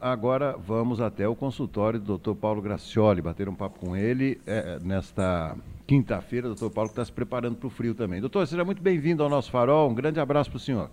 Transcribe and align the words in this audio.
agora 0.00 0.56
vamos 0.56 1.00
até 1.00 1.28
o 1.28 1.36
consultório 1.36 2.00
do 2.00 2.16
Dr. 2.16 2.34
Paulo 2.34 2.62
Gracioli, 2.62 3.20
bater 3.20 3.48
um 3.48 3.54
papo 3.54 3.78
com 3.78 3.96
ele 3.96 4.40
é, 4.46 4.78
nesta 4.80 5.56
quinta-feira. 5.86 6.48
O 6.48 6.54
Dr. 6.54 6.70
Paulo 6.70 6.90
está 6.90 7.04
se 7.04 7.12
preparando 7.12 7.56
para 7.56 7.66
o 7.66 7.70
frio 7.70 7.94
também. 7.94 8.20
Doutor, 8.20 8.46
seja 8.46 8.64
muito 8.64 8.82
bem-vindo 8.82 9.22
ao 9.22 9.28
nosso 9.28 9.50
farol. 9.50 9.90
Um 9.90 9.94
grande 9.94 10.18
abraço 10.18 10.50
para 10.50 10.56
o 10.56 10.60
senhor. 10.60 10.90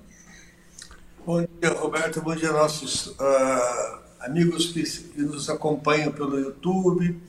Bom 1.25 1.41
dia, 1.41 1.73
Roberto. 1.73 2.21
Bom 2.21 2.35
dia, 2.35 2.51
nossos 2.51 3.07
uh, 3.07 3.99
amigos 4.21 4.67
que, 4.67 4.83
que, 4.83 5.21
nos 5.21 5.49
acompanham 5.49 6.11
pelo 6.11 6.39
YouTube, 6.39 7.21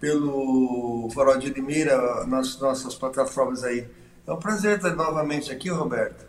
pelo 0.00 1.08
Farol 1.14 1.38
de 1.38 1.50
Limeira, 1.50 2.26
nas 2.26 2.58
nossas 2.60 2.94
plataformas 2.94 3.64
aí. 3.64 3.86
É 4.26 4.32
um 4.32 4.38
prazer 4.38 4.76
estar 4.76 4.94
novamente 4.94 5.50
aqui, 5.50 5.68
Roberto. 5.68 6.26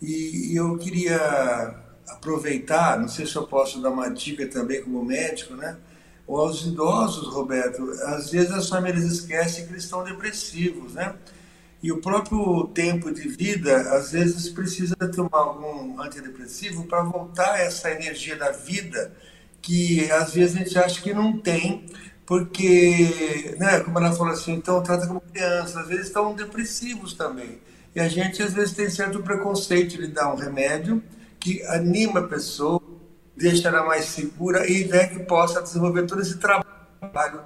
E 0.00 0.56
eu 0.56 0.78
queria 0.78 1.89
aproveitar, 2.12 2.98
não 2.98 3.08
sei 3.08 3.26
se 3.26 3.36
eu 3.36 3.46
posso 3.46 3.80
dar 3.80 3.90
uma 3.90 4.08
dica 4.08 4.46
também 4.46 4.82
como 4.82 5.04
médico, 5.04 5.54
né? 5.54 5.76
Ou 6.26 6.38
aos 6.38 6.64
idosos, 6.64 7.26
Roberto, 7.28 7.90
às 8.04 8.30
vezes 8.30 8.52
as 8.52 8.68
famílias 8.68 9.04
esquecem 9.04 9.66
que 9.66 9.72
eles 9.72 9.84
estão 9.84 10.04
depressivos, 10.04 10.94
né? 10.94 11.14
E 11.82 11.90
o 11.90 12.00
próprio 12.00 12.66
tempo 12.74 13.12
de 13.12 13.26
vida, 13.28 13.74
às 13.96 14.12
vezes 14.12 14.48
precisa 14.50 14.94
tomar 14.96 15.38
algum 15.38 16.00
antidepressivo 16.00 16.84
para 16.86 17.02
voltar 17.02 17.58
essa 17.58 17.90
energia 17.90 18.36
da 18.36 18.52
vida 18.52 19.12
que 19.62 20.10
às 20.10 20.34
vezes 20.34 20.56
a 20.56 20.58
gente 20.58 20.78
acha 20.78 21.02
que 21.02 21.12
não 21.12 21.38
tem, 21.38 21.86
porque, 22.26 23.56
né, 23.58 23.80
como 23.80 23.98
ela 23.98 24.12
falou 24.12 24.32
assim, 24.32 24.52
então 24.52 24.82
trata 24.82 25.06
como 25.06 25.20
criança, 25.20 25.80
às 25.80 25.88
vezes 25.88 26.06
estão 26.06 26.34
depressivos 26.34 27.14
também. 27.14 27.60
E 27.94 28.00
a 28.00 28.08
gente 28.08 28.42
às 28.42 28.52
vezes 28.52 28.72
tem 28.72 28.88
certo 28.88 29.20
preconceito 29.22 29.96
de 29.96 30.06
dar 30.06 30.32
um 30.32 30.36
remédio 30.36 31.02
que 31.40 31.62
anima 31.64 32.20
a 32.20 32.28
pessoa, 32.28 32.80
deixa 33.34 33.68
ela 33.68 33.84
mais 33.84 34.04
segura 34.04 34.70
e 34.70 34.90
é 34.92 35.06
que 35.06 35.20
possa 35.20 35.62
desenvolver 35.62 36.06
todo 36.06 36.20
esse 36.20 36.38
trabalho. 36.38 37.40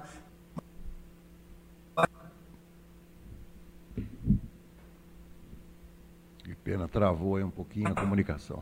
Que 6.43 6.53
pena, 6.55 6.87
travou 6.87 7.37
aí 7.37 7.43
um 7.43 7.49
pouquinho 7.49 7.87
a 7.87 7.95
comunicação. 7.95 8.61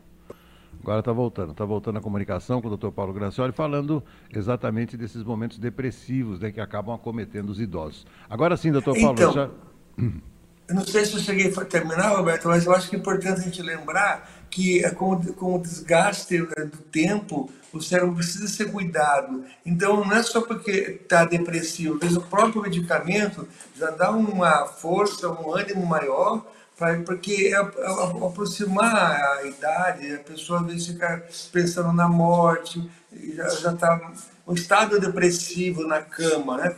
Agora 0.80 1.00
está 1.00 1.12
voltando, 1.12 1.52
está 1.52 1.64
voltando 1.64 1.98
a 1.98 2.00
comunicação 2.00 2.60
com 2.60 2.68
o 2.68 2.76
Dr. 2.76 2.90
Paulo 2.90 3.12
Gracioli, 3.12 3.52
falando 3.52 4.02
exatamente 4.30 4.96
desses 4.96 5.22
momentos 5.22 5.58
depressivos 5.58 6.40
né, 6.40 6.52
que 6.52 6.60
acabam 6.60 6.94
acometendo 6.94 7.48
os 7.48 7.60
idosos. 7.60 8.06
Agora 8.28 8.56
sim, 8.56 8.70
doutor 8.70 8.94
Paulo, 8.94 9.14
então, 9.14 9.32
já... 9.32 9.50
Eu 10.66 10.74
não 10.74 10.84
sei 10.84 11.04
se 11.04 11.14
eu 11.14 11.20
cheguei 11.20 11.52
a 11.54 11.64
terminar, 11.64 12.16
Roberto, 12.16 12.48
mas 12.48 12.64
eu 12.64 12.74
acho 12.74 12.88
que 12.88 12.96
é 12.96 12.98
importante 12.98 13.40
a 13.40 13.44
gente 13.44 13.62
lembrar 13.62 14.30
que 14.50 14.84
é 14.84 14.90
com, 14.90 15.20
com 15.34 15.56
o 15.56 15.58
desgaste 15.58 16.38
né, 16.38 16.64
do 16.64 16.78
tempo, 16.78 17.50
o 17.72 17.82
cérebro 17.82 18.14
precisa 18.14 18.46
ser 18.46 18.70
cuidado. 18.70 19.44
Então, 19.66 20.04
não 20.04 20.16
é 20.16 20.22
só 20.22 20.40
porque 20.40 20.70
está 21.02 21.24
depressivo, 21.24 21.98
mas 22.00 22.16
o 22.16 22.20
próprio 22.20 22.62
medicamento 22.62 23.46
já 23.76 23.90
dá 23.90 24.10
uma 24.12 24.66
força, 24.66 25.28
um 25.28 25.52
ânimo 25.52 25.84
maior, 25.84 26.46
pra, 26.78 26.96
porque 27.00 27.52
é, 27.52 27.56
é, 27.56 28.26
aproximar 28.26 28.94
a 28.94 29.44
idade, 29.44 30.14
a 30.14 30.18
pessoa 30.20 30.60
às 30.60 30.66
vezes 30.66 30.86
fica 30.86 31.26
pensando 31.52 31.92
na 31.92 32.08
morte, 32.08 32.88
já 33.12 33.72
está 33.72 34.12
um 34.46 34.54
estado 34.54 35.00
depressivo 35.00 35.86
na 35.86 36.02
cama, 36.02 36.58
né? 36.58 36.76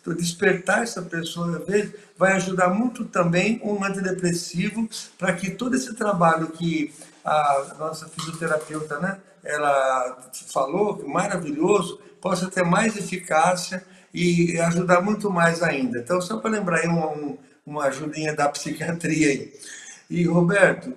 Então, 0.00 0.14
despertar 0.14 0.82
essa 0.82 1.02
pessoa, 1.02 1.58
vezes, 1.60 1.92
vai 2.16 2.32
ajudar 2.32 2.68
muito 2.70 3.04
também 3.04 3.60
um 3.64 3.82
antidepressivo 3.84 4.88
para 5.18 5.32
que 5.32 5.50
todo 5.50 5.74
esse 5.74 5.94
trabalho 5.94 6.48
que 6.48 6.92
a 7.24 7.74
nossa 7.78 8.08
fisioterapeuta, 8.08 8.98
né, 9.00 9.18
ela 9.44 10.18
falou, 10.52 10.96
que 10.96 11.06
maravilhoso, 11.06 12.00
possa 12.20 12.50
ter 12.50 12.64
mais 12.64 12.96
eficácia 12.96 13.84
e 14.12 14.58
ajudar 14.60 15.00
muito 15.00 15.30
mais 15.30 15.62
ainda. 15.62 15.98
Então, 15.98 16.20
só 16.20 16.38
para 16.38 16.50
lembrar 16.50 16.78
aí 16.78 16.88
uma, 16.88 17.36
uma 17.66 17.84
ajudinha 17.84 18.34
da 18.34 18.48
psiquiatria 18.48 19.28
aí. 19.28 19.52
E, 20.08 20.24
Roberto, 20.24 20.94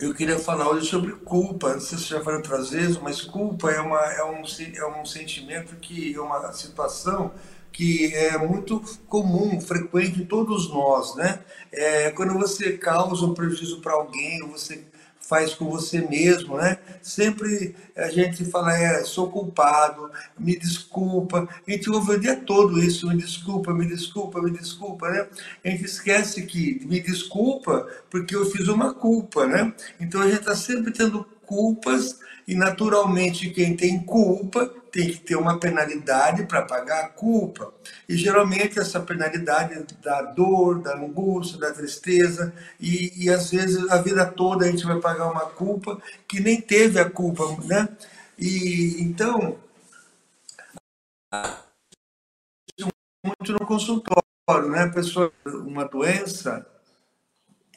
eu 0.00 0.14
queria 0.14 0.38
falar 0.38 0.68
hoje 0.68 0.86
sobre 0.86 1.12
culpa. 1.12 1.74
Não 1.74 1.80
sei 1.80 1.98
se 1.98 2.04
já 2.04 2.22
falei 2.22 2.38
outras 2.38 2.70
vezes, 2.70 2.98
mas 2.98 3.20
culpa 3.20 3.70
é, 3.70 3.80
uma, 3.80 4.00
é, 4.00 4.24
um, 4.24 4.42
é 4.76 5.00
um 5.00 5.04
sentimento 5.04 5.76
que 5.76 6.14
é 6.14 6.20
uma 6.20 6.52
situação 6.52 7.32
que 7.72 8.12
é 8.14 8.36
muito 8.38 8.80
comum, 9.06 9.60
frequente 9.60 10.20
em 10.20 10.26
todos 10.26 10.68
nós, 10.68 11.14
né? 11.14 11.40
É, 11.70 12.10
quando 12.10 12.34
você 12.34 12.76
causa 12.76 13.24
um 13.24 13.34
prejuízo 13.34 13.80
para 13.80 13.92
alguém, 13.92 14.40
você 14.48 14.84
faz 15.28 15.52
com 15.54 15.68
você 15.68 16.00
mesmo, 16.00 16.56
né? 16.56 16.78
Sempre 17.02 17.76
a 17.94 18.08
gente 18.08 18.46
fala, 18.46 18.74
é, 18.74 19.04
sou 19.04 19.30
culpado, 19.30 20.10
me 20.38 20.58
desculpa. 20.58 21.46
A 21.66 21.70
gente 21.70 21.90
ouve 21.90 22.12
o 22.12 22.18
dia 22.18 22.34
todo 22.34 22.78
isso, 22.78 23.06
me 23.08 23.16
desculpa, 23.16 23.74
me 23.74 23.86
desculpa, 23.86 24.40
me 24.40 24.50
desculpa, 24.50 25.10
né? 25.10 25.28
A 25.62 25.68
gente 25.68 25.84
esquece 25.84 26.46
que 26.46 26.80
me 26.86 26.98
desculpa 26.98 27.86
porque 28.08 28.34
eu 28.34 28.46
fiz 28.46 28.68
uma 28.68 28.94
culpa, 28.94 29.46
né? 29.46 29.74
Então 30.00 30.22
a 30.22 30.26
gente 30.26 30.40
está 30.40 30.56
sempre 30.56 30.92
tendo 30.92 31.26
culpas 31.48 32.20
e 32.46 32.54
naturalmente 32.54 33.50
quem 33.50 33.74
tem 33.74 33.98
culpa 34.00 34.72
tem 34.92 35.10
que 35.10 35.20
ter 35.20 35.36
uma 35.36 35.58
penalidade 35.58 36.46
para 36.46 36.62
pagar 36.62 37.04
a 37.04 37.08
culpa. 37.08 37.72
E 38.08 38.16
geralmente 38.16 38.78
essa 38.78 39.00
penalidade 39.00 39.86
dá 40.02 40.22
dor, 40.22 40.80
da 40.80 40.96
angústia, 40.96 41.58
da 41.58 41.72
tristeza, 41.72 42.52
e, 42.80 43.24
e 43.24 43.30
às 43.30 43.50
vezes 43.50 43.88
a 43.90 44.00
vida 44.00 44.24
toda 44.26 44.64
a 44.64 44.70
gente 44.70 44.86
vai 44.86 44.98
pagar 45.00 45.30
uma 45.30 45.46
culpa 45.46 46.00
que 46.26 46.40
nem 46.40 46.60
teve 46.60 46.98
a 46.98 47.08
culpa, 47.08 47.44
né? 47.64 47.88
E 48.38 49.02
então 49.02 49.58
muito 53.24 53.52
no 53.52 53.66
consultório, 53.66 54.70
né? 54.70 54.84
A 54.84 54.90
pessoa 54.90 55.32
uma 55.46 55.84
doença 55.84 56.66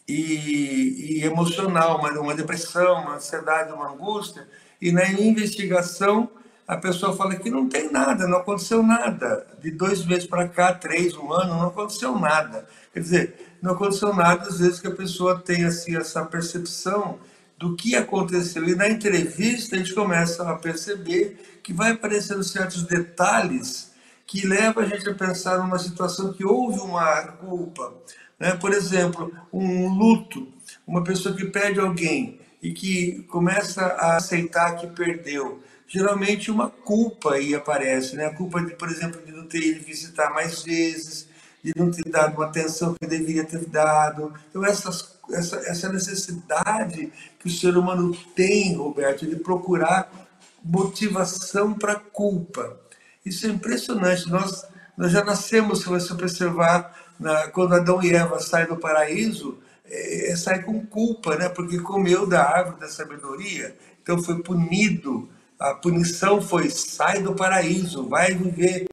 e, 0.07 1.19
e 1.19 1.23
emocional, 1.23 1.99
uma, 1.99 2.11
uma 2.19 2.35
depressão, 2.35 3.01
uma 3.01 3.15
ansiedade, 3.15 3.71
uma 3.71 3.91
angústia, 3.91 4.47
e 4.81 4.91
na 4.91 5.07
investigação 5.09 6.29
a 6.67 6.77
pessoa 6.77 7.15
fala 7.15 7.35
que 7.35 7.49
não 7.49 7.67
tem 7.67 7.91
nada, 7.91 8.27
não 8.27 8.37
aconteceu 8.37 8.81
nada. 8.81 9.45
De 9.61 9.71
dois 9.71 10.05
meses 10.05 10.25
para 10.25 10.47
cá, 10.47 10.73
três, 10.73 11.15
um 11.15 11.33
ano, 11.33 11.55
não 11.55 11.67
aconteceu 11.67 12.17
nada. 12.17 12.65
Quer 12.93 12.99
dizer, 13.01 13.57
não 13.61 13.73
aconteceu 13.73 14.13
nada, 14.13 14.47
às 14.47 14.59
vezes 14.59 14.79
que 14.79 14.87
a 14.87 14.95
pessoa 14.95 15.37
tem 15.37 15.65
assim, 15.65 15.97
essa 15.97 16.23
percepção 16.23 17.19
do 17.57 17.75
que 17.75 17.95
aconteceu. 17.95 18.67
E 18.67 18.75
na 18.75 18.89
entrevista 18.89 19.75
a 19.75 19.79
gente 19.79 19.93
começa 19.93 20.49
a 20.49 20.55
perceber 20.55 21.59
que 21.61 21.73
vai 21.73 21.91
aparecendo 21.91 22.43
certos 22.43 22.83
detalhes 22.83 23.90
que 24.31 24.47
levam 24.47 24.81
a 24.81 24.85
gente 24.85 25.09
a 25.09 25.13
pensar 25.13 25.57
numa 25.57 25.77
situação 25.77 26.31
que 26.31 26.45
houve 26.45 26.79
uma 26.79 27.21
culpa. 27.33 27.93
Né? 28.39 28.53
Por 28.55 28.71
exemplo, 28.71 29.29
um 29.51 29.89
luto, 29.89 30.47
uma 30.87 31.03
pessoa 31.03 31.35
que 31.35 31.43
perde 31.43 31.81
alguém 31.81 32.39
e 32.63 32.71
que 32.71 33.23
começa 33.23 33.81
a 33.81 34.15
aceitar 34.15 34.77
que 34.77 34.87
perdeu 34.87 35.61
geralmente 35.85 36.49
uma 36.49 36.69
culpa 36.69 37.33
aí 37.33 37.53
aparece, 37.53 38.15
né? 38.15 38.27
A 38.27 38.33
culpa, 38.33 38.61
de, 38.61 38.73
por 38.73 38.89
exemplo, 38.89 39.21
de 39.25 39.33
não 39.33 39.45
ter 39.45 39.61
ido 39.61 39.83
visitar 39.83 40.33
mais 40.33 40.63
vezes, 40.63 41.27
de 41.61 41.73
não 41.75 41.91
ter 41.91 42.09
dado 42.09 42.37
uma 42.37 42.45
atenção 42.45 42.93
que 42.93 43.05
deveria 43.05 43.43
ter 43.43 43.65
dado. 43.65 44.33
Então, 44.49 44.63
essas, 44.63 45.19
essa, 45.33 45.57
essa 45.57 45.91
necessidade 45.91 47.11
que 47.37 47.47
o 47.47 47.49
ser 47.49 47.75
humano 47.75 48.15
tem, 48.33 48.77
Roberto, 48.77 49.27
de 49.27 49.35
procurar 49.35 50.09
motivação 50.63 51.73
para 51.73 51.95
culpa. 51.95 52.79
Isso 53.25 53.45
é 53.45 53.49
impressionante. 53.49 54.29
Nós, 54.29 54.65
nós 54.97 55.11
já 55.11 55.23
nascemos, 55.23 55.81
se 55.81 55.85
você 55.89 56.13
observar, 56.13 56.95
na, 57.19 57.47
quando 57.49 57.75
Adão 57.75 58.01
e 58.03 58.13
Eva 58.13 58.39
saem 58.39 58.67
do 58.67 58.77
paraíso, 58.77 59.57
é, 59.85 60.31
é, 60.31 60.35
sai 60.35 60.63
com 60.63 60.85
culpa, 60.85 61.35
né? 61.35 61.49
porque 61.49 61.79
comeu 61.79 62.25
da 62.25 62.43
árvore 62.43 62.79
da 62.79 62.89
sabedoria, 62.89 63.75
então 64.01 64.21
foi 64.23 64.41
punido 64.41 65.29
a 65.61 65.75
punição 65.75 66.41
foi 66.41 66.71
sai 66.71 67.21
do 67.21 67.35
paraíso, 67.35 68.09
vai 68.09 68.33
viver 68.33 68.87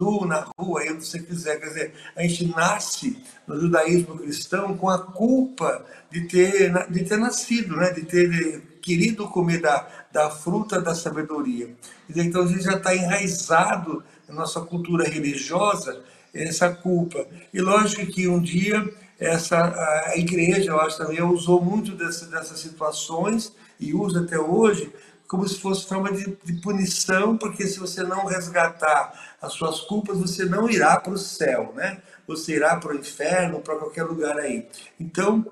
nu 0.00 0.24
na 0.24 0.46
rua, 0.58 0.80
aí 0.80 0.94
você 0.94 1.18
quiser. 1.18 1.60
Quer 1.60 1.66
dizer, 1.66 1.94
a 2.16 2.22
gente 2.22 2.46
nasce 2.46 3.18
no 3.46 3.60
judaísmo 3.60 4.16
cristão 4.16 4.74
com 4.78 4.88
a 4.88 4.98
culpa 4.98 5.84
de 6.10 6.26
ter, 6.26 6.72
de 6.88 7.04
ter 7.04 7.18
nascido, 7.18 7.76
né? 7.76 7.92
de 7.92 8.00
ter 8.06 8.62
querido 8.80 9.28
comer 9.28 9.60
da, 9.60 9.86
da 10.16 10.30
fruta 10.30 10.80
da 10.80 10.94
sabedoria. 10.94 11.68
Então 12.08 12.42
a 12.42 12.46
gente 12.46 12.62
já 12.62 12.72
está 12.72 12.96
enraizado 12.96 14.02
na 14.26 14.34
nossa 14.34 14.62
cultura 14.62 15.06
religiosa 15.06 16.02
essa 16.32 16.70
culpa. 16.70 17.26
E 17.52 17.60
lógico 17.60 18.06
que 18.06 18.26
um 18.26 18.40
dia 18.40 18.82
essa 19.20 19.58
a 20.06 20.16
igreja, 20.16 20.70
eu 20.70 20.80
acho 20.80 20.96
também, 20.96 21.22
usou 21.22 21.62
muito 21.62 21.92
dessa, 21.92 22.24
dessas 22.26 22.58
situações 22.60 23.52
e 23.78 23.92
usa 23.92 24.20
até 24.22 24.38
hoje 24.38 24.90
como 25.28 25.46
se 25.46 25.58
fosse 25.58 25.86
forma 25.86 26.10
de, 26.10 26.34
de 26.44 26.52
punição, 26.62 27.36
porque 27.36 27.66
se 27.66 27.78
você 27.78 28.02
não 28.02 28.24
resgatar 28.24 29.36
as 29.42 29.52
suas 29.52 29.80
culpas, 29.80 30.18
você 30.18 30.46
não 30.46 30.70
irá 30.70 30.98
para 30.98 31.12
o 31.12 31.18
céu, 31.18 31.74
né? 31.74 32.00
Você 32.26 32.54
irá 32.54 32.76
para 32.76 32.92
o 32.92 32.96
inferno, 32.96 33.60
para 33.60 33.76
qualquer 33.76 34.04
lugar 34.04 34.38
aí. 34.38 34.66
Então, 34.98 35.44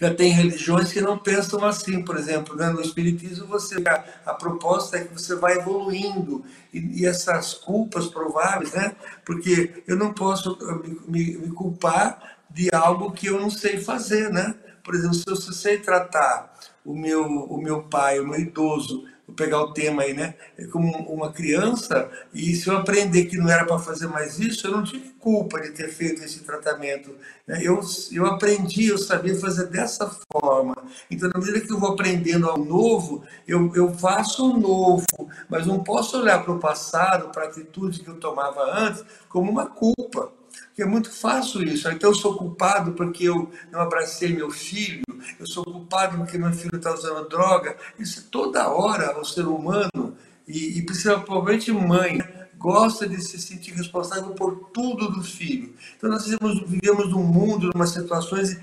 Já 0.00 0.14
tem 0.14 0.30
religiões 0.30 0.92
que 0.92 1.00
não 1.00 1.18
pensam 1.18 1.64
assim, 1.64 2.04
por 2.04 2.16
exemplo, 2.16 2.54
né? 2.54 2.70
no 2.70 2.80
Espiritismo 2.80 3.48
você 3.48 3.82
a, 3.86 4.30
a, 4.30 4.34
proposta 4.34 4.96
é 4.96 5.04
que 5.04 5.12
você 5.12 5.34
vai 5.34 5.58
evoluindo 5.58 6.44
e, 6.72 7.02
e, 7.02 7.06
essas 7.06 7.52
culpas 7.52 8.06
prováveis, 8.06 8.72
né? 8.72 8.94
Porque 9.24 9.82
eu 9.88 9.96
não 9.96 10.14
posso 10.14 10.56
me, 10.84 11.00
me, 11.08 11.38
me, 11.38 11.50
culpar 11.50 12.38
de 12.48 12.72
algo 12.72 13.10
que 13.10 13.26
eu 13.26 13.40
não 13.40 13.50
sei 13.50 13.80
fazer, 13.80 14.30
né? 14.30 14.54
Por 14.84 14.94
exemplo, 14.94 15.16
se 15.16 15.28
eu 15.28 15.36
sei 15.36 15.78
tratar 15.78 16.54
o 16.84 16.94
meu, 16.94 17.24
o 17.24 17.60
meu 17.60 17.82
pai, 17.82 18.20
o 18.20 18.28
meu 18.28 18.38
idoso, 18.38 19.04
vou 19.28 19.36
pegar 19.36 19.60
o 19.60 19.72
tema 19.74 20.02
aí, 20.02 20.14
né? 20.14 20.34
É 20.56 20.66
como 20.66 20.90
uma 21.12 21.30
criança, 21.30 22.10
e 22.32 22.56
se 22.56 22.66
eu 22.66 22.76
aprender 22.78 23.26
que 23.26 23.36
não 23.36 23.48
era 23.48 23.66
para 23.66 23.78
fazer 23.78 24.06
mais 24.06 24.38
isso, 24.40 24.66
eu 24.66 24.72
não 24.72 24.82
tive 24.82 25.10
culpa 25.20 25.60
de 25.60 25.70
ter 25.70 25.88
feito 25.90 26.24
esse 26.24 26.40
tratamento. 26.40 27.14
Né? 27.46 27.60
Eu, 27.62 27.78
eu 28.10 28.24
aprendi, 28.24 28.88
eu 28.88 28.96
sabia 28.96 29.38
fazer 29.38 29.66
dessa 29.66 30.10
forma. 30.32 30.74
Então, 31.10 31.28
na 31.28 31.38
medida 31.38 31.60
que 31.60 31.70
eu 31.70 31.78
vou 31.78 31.90
aprendendo 31.90 32.48
ao 32.48 32.56
novo, 32.56 33.22
eu, 33.46 33.70
eu 33.74 33.92
faço 33.92 34.50
o 34.50 34.58
novo, 34.58 35.06
mas 35.48 35.66
não 35.66 35.84
posso 35.84 36.18
olhar 36.18 36.42
para 36.42 36.54
o 36.54 36.58
passado, 36.58 37.30
para 37.30 37.44
a 37.44 37.48
atitude 37.48 38.00
que 38.00 38.08
eu 38.08 38.18
tomava 38.18 38.62
antes, 38.62 39.04
como 39.28 39.50
uma 39.50 39.66
culpa. 39.66 40.37
É 40.80 40.86
muito 40.86 41.10
fácil 41.10 41.62
isso. 41.62 41.88
Então 41.90 42.10
eu 42.10 42.14
sou 42.14 42.36
culpado 42.36 42.92
porque 42.92 43.24
eu 43.24 43.50
não 43.72 43.80
abracei 43.80 44.32
meu 44.32 44.50
filho, 44.50 45.02
eu 45.38 45.46
sou 45.46 45.64
culpado 45.64 46.16
porque 46.16 46.38
meu 46.38 46.52
filho 46.52 46.76
está 46.76 46.94
usando 46.94 47.28
droga. 47.28 47.76
Isso 47.98 48.20
é 48.20 48.22
toda 48.30 48.68
hora 48.68 49.18
o 49.18 49.24
ser 49.24 49.46
humano, 49.46 50.16
e, 50.46 50.78
e 50.78 50.82
principalmente 50.82 51.70
mãe, 51.72 52.18
gosta 52.58 53.08
de 53.08 53.22
se 53.22 53.40
sentir 53.40 53.72
responsável 53.72 54.34
por 54.34 54.70
tudo 54.72 55.10
do 55.10 55.22
filho. 55.22 55.72
Então 55.96 56.10
nós 56.10 56.26
vivemos, 56.26 56.68
vivemos 56.68 57.10
num 57.10 57.22
mundo, 57.22 57.70
numa 57.72 57.86
situações, 57.86 58.58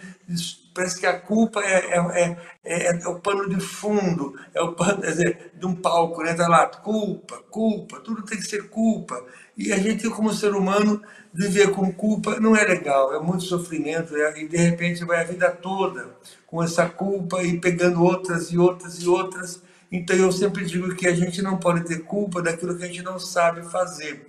parece 0.74 1.00
que 1.00 1.06
a 1.06 1.18
culpa 1.18 1.62
é, 1.62 1.98
é, 1.98 2.38
é, 2.64 2.88
é, 2.88 3.08
o 3.08 3.20
pano 3.20 3.48
de 3.48 3.60
fundo, 3.62 4.38
é 4.54 4.62
o 4.62 4.74
pano 4.74 5.02
dizer, 5.02 5.54
de 5.58 5.66
um 5.66 5.74
palco, 5.74 6.22
né? 6.22 6.34
Tá 6.34 6.48
lá, 6.50 6.68
culpa, 6.68 7.38
culpa, 7.50 8.02
tudo 8.02 8.24
tem 8.24 8.38
que 8.38 8.46
ser 8.46 8.70
culpa. 8.70 9.24
E 9.58 9.72
a 9.72 9.78
gente, 9.78 10.10
como 10.10 10.34
ser 10.34 10.54
humano, 10.54 11.02
viver 11.34 11.72
com 11.72 11.92
culpa 11.94 12.40
não 12.42 12.56
é 12.56 12.64
legal, 12.66 13.16
é 13.16 13.20
muito 13.20 13.44
sofrimento, 13.46 14.16
é, 14.16 14.42
e 14.42 14.48
de 14.50 14.58
repente 14.58 15.06
vai 15.06 15.22
a 15.22 15.24
vida 15.24 15.50
toda 15.50 16.14
com 16.46 16.62
essa 16.62 16.90
culpa 16.90 17.42
e 17.42 17.58
pegando 17.60 18.04
outras 18.04 18.52
e 18.52 18.58
outras 18.58 19.02
e 19.02 19.08
outras. 19.08 19.64
Então 19.96 20.16
eu 20.18 20.32
sempre 20.32 20.66
digo 20.66 20.94
que 20.94 21.08
a 21.08 21.16
gente 21.16 21.42
não 21.42 21.58
pode 21.58 21.86
ter 21.86 22.00
culpa 22.04 22.42
daquilo 22.42 22.78
que 22.78 22.84
a 22.84 22.88
gente 22.88 23.02
não 23.02 23.18
sabe 23.18 23.64
fazer. 23.64 24.28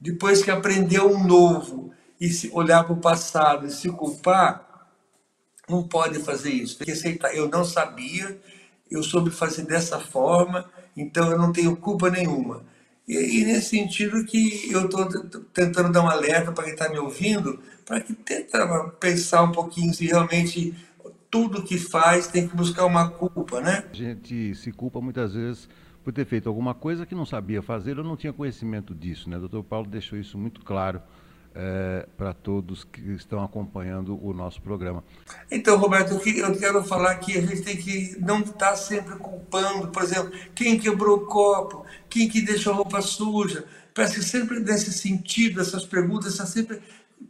Depois 0.00 0.42
que 0.42 0.50
aprendeu 0.50 1.08
um 1.08 1.24
novo 1.24 1.92
e 2.20 2.28
olhar 2.52 2.82
para 2.82 2.94
o 2.94 3.00
passado 3.00 3.64
e 3.64 3.70
se 3.70 3.88
culpar, 3.90 4.68
não 5.68 5.84
pode 5.86 6.18
fazer 6.18 6.50
isso. 6.50 6.78
Tem 6.78 6.86
que 6.86 6.92
aceitar. 6.92 7.32
Eu 7.32 7.48
não 7.48 7.64
sabia, 7.64 8.36
eu 8.90 9.04
soube 9.04 9.30
fazer 9.30 9.62
dessa 9.62 10.00
forma, 10.00 10.68
então 10.96 11.30
eu 11.30 11.38
não 11.38 11.52
tenho 11.52 11.76
culpa 11.76 12.10
nenhuma. 12.10 12.64
E, 13.06 13.40
e 13.40 13.44
nesse 13.44 13.70
sentido 13.70 14.24
que 14.24 14.68
eu 14.72 14.86
estou 14.86 15.08
tentando 15.52 15.92
dar 15.92 16.02
um 16.02 16.08
alerta 16.08 16.50
para 16.50 16.64
quem 16.64 16.72
está 16.72 16.88
me 16.88 16.98
ouvindo, 16.98 17.60
para 17.86 18.00
que 18.00 18.14
tenta 18.14 18.66
pensar 18.98 19.44
um 19.44 19.52
pouquinho 19.52 19.94
se 19.94 20.06
realmente 20.06 20.74
tudo 21.34 21.64
que 21.64 21.76
faz 21.76 22.28
tem 22.28 22.46
que 22.46 22.54
buscar 22.54 22.84
uma 22.84 23.10
culpa, 23.10 23.60
né? 23.60 23.82
A 23.90 23.92
gente 23.92 24.54
se 24.54 24.70
culpa 24.70 25.00
muitas 25.00 25.34
vezes 25.34 25.68
por 26.04 26.12
ter 26.12 26.24
feito 26.24 26.48
alguma 26.48 26.74
coisa 26.74 27.04
que 27.04 27.12
não 27.12 27.26
sabia 27.26 27.60
fazer 27.60 27.98
ou 27.98 28.04
não 28.04 28.16
tinha 28.16 28.32
conhecimento 28.32 28.94
disso, 28.94 29.28
né? 29.28 29.36
O 29.36 29.40
doutor 29.40 29.64
Paulo 29.64 29.88
deixou 29.88 30.16
isso 30.16 30.38
muito 30.38 30.60
claro 30.60 31.02
é, 31.52 32.06
para 32.16 32.32
todos 32.32 32.84
que 32.84 33.00
estão 33.14 33.42
acompanhando 33.42 34.16
o 34.24 34.32
nosso 34.32 34.62
programa. 34.62 35.02
Então, 35.50 35.76
Roberto, 35.76 36.12
eu 36.12 36.56
quero 36.56 36.84
falar 36.84 37.16
que 37.16 37.36
a 37.36 37.40
gente 37.40 37.62
tem 37.62 37.76
que 37.78 38.16
não 38.20 38.38
estar 38.38 38.70
tá 38.70 38.76
sempre 38.76 39.16
culpando, 39.16 39.88
por 39.88 40.04
exemplo, 40.04 40.30
quem 40.54 40.78
quebrou 40.78 41.16
o 41.16 41.26
copo, 41.26 41.84
quem 42.08 42.28
que 42.28 42.42
deixou 42.42 42.74
a 42.74 42.76
roupa 42.76 43.02
suja. 43.02 43.64
Parece 43.92 44.20
que 44.20 44.24
sempre 44.24 44.60
nesse 44.60 44.92
sentido, 44.92 45.60
essas 45.60 45.84
perguntas, 45.84 46.34
está 46.34 46.46
sempre 46.46 46.80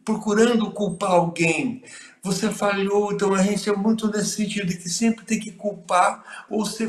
procurando 0.04 0.70
culpar 0.72 1.12
alguém. 1.12 1.82
Você 2.24 2.50
falhou, 2.50 3.12
então 3.12 3.34
a 3.34 3.42
gente 3.42 3.68
é 3.68 3.76
muito 3.76 4.10
nesse 4.10 4.36
sentido 4.36 4.66
de 4.66 4.78
que 4.78 4.88
sempre 4.88 5.26
tem 5.26 5.38
que 5.38 5.52
culpar 5.52 6.46
ou 6.48 6.64
ser 6.64 6.86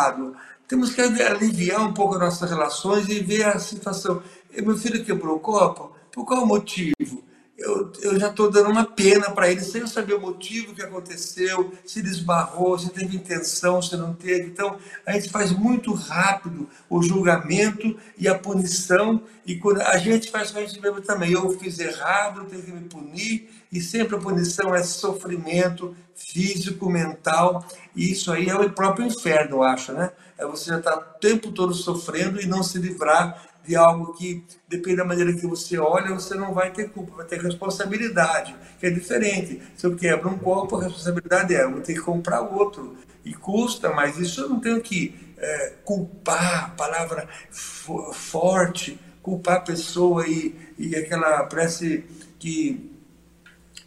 Temos 0.66 0.96
que 0.96 1.02
aliviar 1.02 1.86
um 1.86 1.94
pouco 1.94 2.16
as 2.16 2.22
nossas 2.22 2.50
relações 2.50 3.10
e 3.10 3.20
ver 3.20 3.44
a 3.44 3.60
situação. 3.60 4.24
Meu 4.56 4.78
filho 4.78 5.04
quebrou 5.04 5.36
o 5.36 5.40
copo, 5.42 5.94
por 6.10 6.26
qual 6.26 6.46
motivo? 6.46 7.25
Eu, 7.66 7.92
eu 8.02 8.20
já 8.20 8.30
estou 8.30 8.50
dando 8.50 8.70
uma 8.70 8.86
pena 8.86 9.32
para 9.32 9.50
ele, 9.50 9.62
sem 9.62 9.82
eu 9.82 9.88
saber 9.88 10.14
o 10.14 10.22
motivo 10.22 10.76
que 10.76 10.84
aconteceu, 10.84 11.74
se 11.84 12.00
ele 12.00 12.10
esbarrou, 12.10 12.78
se 12.78 12.92
teve 12.92 13.18
intenção, 13.18 13.82
se 13.82 13.98
não 13.98 14.14
teve. 14.14 14.48
Então, 14.48 14.78
a 15.06 15.14
gente 15.14 15.30
faz 15.30 15.52
muito 15.52 15.92
rápido 15.92 16.70
o 16.88 17.02
julgamento 17.02 17.98
e 18.18 18.28
a 18.28 18.38
punição, 18.38 19.22
e 19.46 19.56
quando 19.56 19.82
a 19.82 19.98
gente 19.98 20.30
faz 20.30 20.52
com 20.52 20.60
a 20.60 20.62
gente 20.62 20.80
mesmo 20.80 21.02
também. 21.02 21.32
Eu 21.32 21.50
fiz 21.58 21.80
errado, 21.80 22.42
eu 22.42 22.46
tenho 22.46 22.62
que 22.62 22.72
me 22.72 22.88
punir, 22.88 23.50
e 23.72 23.82
sempre 23.82 24.16
a 24.16 24.20
punição 24.20 24.74
é 24.74 24.84
sofrimento 24.84 25.96
físico, 26.16 26.90
mental, 26.90 27.66
e 27.96 28.12
isso 28.12 28.32
aí 28.32 28.48
é 28.48 28.56
o 28.56 28.70
próprio 28.70 29.08
inferno, 29.08 29.58
eu 29.58 29.64
acho, 29.64 29.92
né? 29.92 30.12
É 30.38 30.46
você 30.46 30.70
já 30.70 30.78
está 30.78 30.96
o 30.96 31.20
tempo 31.20 31.52
todo 31.52 31.74
sofrendo 31.74 32.40
e 32.40 32.46
não 32.46 32.62
se 32.62 32.78
livrar 32.78 33.55
de 33.66 33.76
algo 33.76 34.14
que, 34.14 34.44
depende 34.68 34.98
da 34.98 35.06
maneira 35.06 35.34
que 35.34 35.48
você 35.48 35.78
olha, 35.78 36.14
você 36.14 36.36
não 36.36 36.54
vai 36.54 36.72
ter 36.72 36.90
culpa, 36.90 37.16
vai 37.16 37.26
ter 37.26 37.42
responsabilidade, 37.42 38.56
que 38.80 38.86
é 38.86 38.90
diferente. 38.90 39.62
Se 39.76 39.88
eu 39.88 39.96
quebro 39.96 40.30
um 40.30 40.38
copo, 40.38 40.78
a 40.78 40.84
responsabilidade 40.84 41.56
é, 41.56 41.64
eu 41.64 41.72
vou 41.72 41.82
ter 41.82 41.94
que 41.94 42.02
comprar 42.02 42.42
outro. 42.42 42.96
E 43.24 43.34
custa, 43.34 43.90
mas 43.92 44.20
isso 44.20 44.42
eu 44.42 44.50
não 44.50 44.60
tenho 44.60 44.80
que 44.82 45.16
é, 45.38 45.74
culpar, 45.84 46.76
palavra 46.76 47.28
forte, 47.52 49.00
culpar 49.22 49.58
a 49.58 49.62
pessoa 49.62 50.28
e, 50.28 50.56
e 50.78 50.96
aquela, 50.96 51.44
parece 51.44 52.06
que 52.38 52.92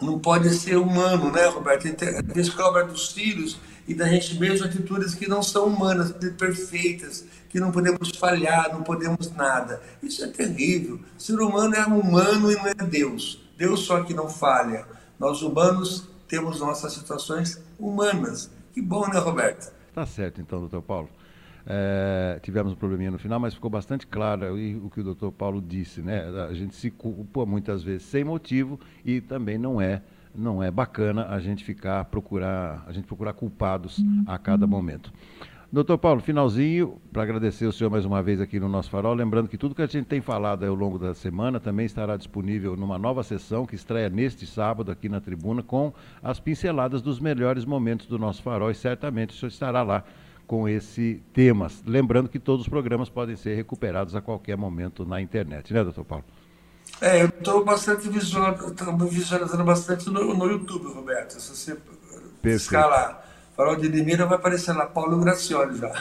não 0.00 0.18
pode 0.18 0.50
ser 0.50 0.76
humano, 0.76 1.30
né, 1.30 1.46
Roberto? 1.46 1.86
Cobra 2.56 2.84
dos 2.84 3.12
filhos 3.12 3.58
e 3.88 3.94
da 3.94 4.06
gente 4.06 4.38
mesmo 4.38 4.66
atitudes 4.66 5.14
que 5.14 5.26
não 5.26 5.42
são 5.42 5.66
humanas, 5.66 6.12
perfeitas, 6.36 7.24
que 7.48 7.58
não 7.58 7.72
podemos 7.72 8.10
falhar, 8.10 8.70
não 8.70 8.82
podemos 8.82 9.32
nada. 9.34 9.80
Isso 10.02 10.22
é 10.22 10.28
terrível. 10.28 11.00
O 11.16 11.20
ser 11.20 11.40
humano 11.40 11.74
é 11.74 11.86
humano 11.86 12.52
e 12.52 12.54
não 12.54 12.66
é 12.66 12.74
Deus. 12.74 13.40
Deus 13.56 13.80
só 13.80 14.02
que 14.02 14.12
não 14.12 14.28
falha. 14.28 14.86
Nós 15.18 15.40
humanos 15.40 16.06
temos 16.28 16.60
nossas 16.60 16.92
situações 16.92 17.64
humanas. 17.78 18.50
Que 18.74 18.82
bom, 18.82 19.08
né, 19.08 19.18
Roberto? 19.18 19.72
Tá 19.94 20.04
certo, 20.04 20.40
então, 20.42 20.60
doutor 20.60 20.82
Paulo. 20.82 21.08
É, 21.66 22.38
tivemos 22.42 22.72
um 22.72 22.76
probleminha 22.76 23.10
no 23.10 23.18
final, 23.18 23.40
mas 23.40 23.54
ficou 23.54 23.70
bastante 23.70 24.06
claro 24.06 24.54
o 24.84 24.90
que 24.90 25.00
o 25.00 25.04
doutor 25.04 25.32
Paulo 25.32 25.62
disse, 25.62 26.02
né? 26.02 26.24
A 26.48 26.52
gente 26.52 26.76
se 26.76 26.90
culpa 26.90 27.46
muitas 27.46 27.82
vezes 27.82 28.06
sem 28.06 28.22
motivo 28.22 28.78
e 29.04 29.20
também 29.20 29.56
não 29.56 29.80
é 29.80 30.02
não 30.34 30.62
é 30.62 30.70
bacana 30.70 31.26
a 31.28 31.38
gente 31.40 31.64
ficar 31.64 32.04
procurar 32.06 32.84
a 32.86 32.92
gente 32.92 33.06
procurar 33.06 33.32
culpados 33.32 34.02
a 34.26 34.38
cada 34.38 34.66
momento. 34.66 35.12
Doutor 35.70 35.98
Paulo, 35.98 36.22
finalzinho, 36.22 36.98
para 37.12 37.22
agradecer 37.22 37.66
o 37.66 37.72
senhor 37.72 37.90
mais 37.90 38.06
uma 38.06 38.22
vez 38.22 38.40
aqui 38.40 38.58
no 38.58 38.70
nosso 38.70 38.88
farol, 38.88 39.12
lembrando 39.12 39.50
que 39.50 39.58
tudo 39.58 39.74
que 39.74 39.82
a 39.82 39.86
gente 39.86 40.06
tem 40.06 40.18
falado 40.18 40.64
ao 40.64 40.74
longo 40.74 40.98
da 40.98 41.12
semana 41.12 41.60
também 41.60 41.84
estará 41.84 42.16
disponível 42.16 42.74
numa 42.74 42.98
nova 42.98 43.22
sessão 43.22 43.66
que 43.66 43.74
estreia 43.74 44.08
neste 44.08 44.46
sábado 44.46 44.90
aqui 44.90 45.10
na 45.10 45.20
tribuna 45.20 45.62
com 45.62 45.92
as 46.22 46.40
pinceladas 46.40 47.02
dos 47.02 47.20
melhores 47.20 47.66
momentos 47.66 48.06
do 48.06 48.18
nosso 48.18 48.42
farol 48.42 48.70
e 48.70 48.74
certamente 48.74 49.34
o 49.34 49.34
senhor 49.34 49.50
estará 49.50 49.82
lá 49.82 50.04
com 50.46 50.66
esse 50.66 51.22
tema. 51.34 51.66
Lembrando 51.86 52.30
que 52.30 52.38
todos 52.38 52.62
os 52.62 52.68
programas 52.70 53.10
podem 53.10 53.36
ser 53.36 53.54
recuperados 53.54 54.16
a 54.16 54.22
qualquer 54.22 54.56
momento 54.56 55.04
na 55.04 55.20
internet, 55.20 55.74
né, 55.74 55.84
doutor 55.84 56.06
Paulo? 56.06 56.24
É, 57.00 57.22
eu 57.22 57.26
estou 57.26 57.64
bastante 57.64 58.08
visualizando, 58.08 59.06
visualizando 59.06 59.64
bastante 59.64 60.10
no, 60.10 60.34
no, 60.34 60.46
YouTube, 60.46 60.92
Roberto. 60.92 61.40
Se 61.40 61.56
você 61.56 61.76
escalar 62.44 63.28
Farol 63.58 63.74
de 63.74 63.88
Limeira 63.88 64.24
vai 64.24 64.36
aparecer 64.36 64.72
lá, 64.72 64.86
Paulo 64.86 65.18
Gracioli 65.18 65.78
já. 65.78 65.92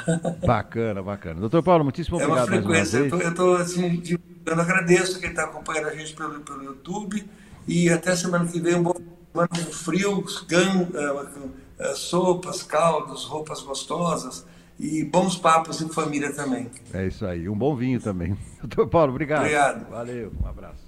Bacana, 0.46 1.02
bacana. 1.02 1.40
Doutor 1.40 1.64
Paulo, 1.64 1.84
muitíssimo 1.84 2.18
obrigado. 2.18 2.38
É 2.38 2.42
uma 2.42 2.48
frequência. 2.48 3.04
Uma 3.04 3.24
eu 3.24 3.30
estou 3.30 3.56
assim, 3.56 4.02
eu 4.46 4.54
agradeço 4.54 5.20
quem 5.20 5.32
está 5.32 5.46
acompanhando 5.46 5.88
a 5.88 5.96
gente 5.96 6.14
pelo, 6.14 6.40
pelo 6.42 6.64
YouTube. 6.64 7.28
E 7.68 7.90
até 7.90 8.16
semana 8.16 8.46
que 8.46 8.60
vem, 8.60 8.76
um 8.76 8.84
bom 8.84 8.94
semana 8.94 9.48
com 9.48 9.72
frio, 9.72 10.24
gan, 10.48 10.84
uh, 10.84 11.92
uh, 11.92 11.96
sopas, 11.96 12.62
caldos, 12.62 13.26
roupas 13.26 13.62
gostosas 13.62 14.46
e 14.80 15.04
bons 15.04 15.36
papos 15.36 15.82
em 15.82 15.90
família 15.90 16.32
também. 16.32 16.70
É 16.94 17.08
isso 17.08 17.26
aí. 17.26 17.50
Um 17.50 17.58
bom 17.58 17.76
vinho 17.76 18.00
também. 18.00 18.38
Doutor 18.62 18.88
Paulo, 18.88 19.12
obrigado. 19.12 19.40
Obrigado. 19.40 19.90
Valeu, 19.90 20.32
um 20.44 20.48
abraço. 20.48 20.87